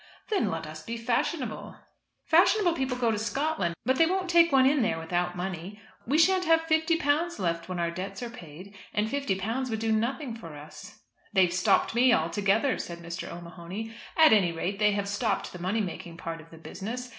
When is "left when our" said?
7.37-7.91